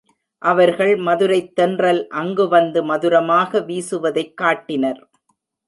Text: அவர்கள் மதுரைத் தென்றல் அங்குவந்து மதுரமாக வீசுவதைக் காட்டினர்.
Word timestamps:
அவர்கள் 0.41 0.95
மதுரைத் 0.97 1.55
தென்றல் 1.55 2.07
அங்குவந்து 2.13 2.83
மதுரமாக 2.83 3.59
வீசுவதைக் 3.59 4.33
காட்டினர். 4.33 5.01